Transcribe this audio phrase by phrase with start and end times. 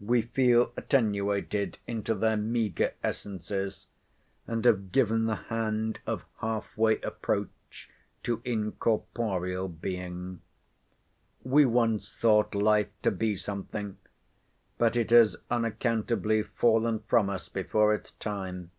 [0.00, 3.86] We feel attenuated into their meagre essences,
[4.46, 7.90] and have given the hand of half way approach
[8.22, 10.40] to incorporeal being.
[11.44, 13.98] We once thought life to be something;
[14.78, 18.70] but it has unaccountably fallen from us before its time.